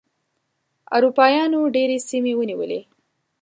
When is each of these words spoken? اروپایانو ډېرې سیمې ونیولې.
اروپایانو 0.95 1.59
ډېرې 1.75 1.97
سیمې 2.09 2.33
ونیولې. 2.35 2.79